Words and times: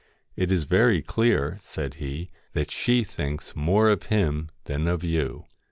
'It 0.35 0.51
is 0.51 0.63
very 0.63 1.03
clear,' 1.03 1.59
said 1.61 1.93
he,' 2.01 2.31
that 2.55 2.71
she 2.71 3.03
thinks 3.03 3.55
more 3.55 3.87
of 3.87 4.01
him 4.07 4.49
than 4.65 4.87
of 4.87 5.03
you.' 5.03 5.45